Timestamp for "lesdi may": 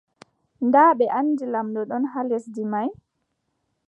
2.29-2.89